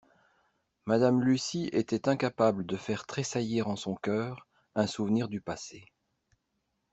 Madame 0.87 1.21
Lucy 1.21 1.69
était 1.73 2.09
incapable 2.09 2.65
de 2.65 2.75
faire 2.75 3.05
tressaillir 3.05 3.67
en 3.67 3.75
son 3.75 3.93
cœur 3.93 4.47
un 4.73 4.87
souvenir 4.87 5.27
du 5.27 5.41
passé. 5.41 5.85